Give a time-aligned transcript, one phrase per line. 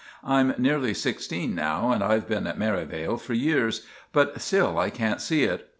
[0.25, 5.21] I'm nearly sixteen now, and I've been at Merivale for years, but still I can't
[5.21, 5.69] see it.